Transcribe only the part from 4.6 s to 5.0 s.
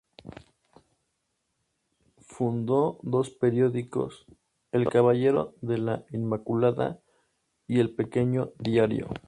"El